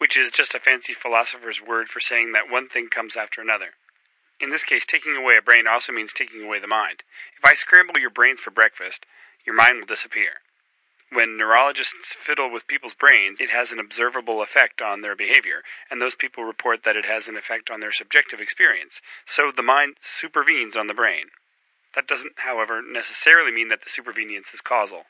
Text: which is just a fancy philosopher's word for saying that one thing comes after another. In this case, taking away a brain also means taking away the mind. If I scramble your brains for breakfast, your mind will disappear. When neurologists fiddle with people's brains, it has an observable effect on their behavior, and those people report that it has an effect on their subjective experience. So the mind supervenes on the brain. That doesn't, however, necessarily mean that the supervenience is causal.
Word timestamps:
which 0.00 0.16
is 0.16 0.30
just 0.30 0.54
a 0.54 0.58
fancy 0.58 0.94
philosopher's 0.94 1.60
word 1.60 1.90
for 1.90 2.00
saying 2.00 2.32
that 2.32 2.48
one 2.48 2.66
thing 2.66 2.88
comes 2.88 3.16
after 3.16 3.42
another. 3.42 3.74
In 4.40 4.48
this 4.48 4.64
case, 4.64 4.86
taking 4.86 5.14
away 5.14 5.36
a 5.36 5.42
brain 5.42 5.66
also 5.66 5.92
means 5.92 6.14
taking 6.14 6.42
away 6.42 6.58
the 6.58 6.66
mind. 6.66 7.02
If 7.36 7.44
I 7.44 7.54
scramble 7.54 7.98
your 7.98 8.08
brains 8.08 8.40
for 8.40 8.50
breakfast, 8.50 9.04
your 9.44 9.54
mind 9.54 9.78
will 9.78 9.86
disappear. 9.86 10.40
When 11.12 11.36
neurologists 11.36 12.14
fiddle 12.14 12.50
with 12.50 12.66
people's 12.66 12.94
brains, 12.94 13.42
it 13.42 13.50
has 13.50 13.72
an 13.72 13.78
observable 13.78 14.40
effect 14.40 14.80
on 14.80 15.02
their 15.02 15.14
behavior, 15.14 15.64
and 15.90 16.00
those 16.00 16.14
people 16.14 16.44
report 16.44 16.84
that 16.84 16.96
it 16.96 17.04
has 17.04 17.28
an 17.28 17.36
effect 17.36 17.68
on 17.68 17.80
their 17.80 17.92
subjective 17.92 18.40
experience. 18.40 19.02
So 19.26 19.52
the 19.54 19.62
mind 19.62 19.96
supervenes 20.00 20.76
on 20.76 20.86
the 20.86 20.94
brain. 20.94 21.26
That 21.94 22.06
doesn't, 22.06 22.38
however, 22.38 22.80
necessarily 22.80 23.52
mean 23.52 23.68
that 23.68 23.82
the 23.82 23.90
supervenience 23.90 24.54
is 24.54 24.62
causal. 24.62 25.04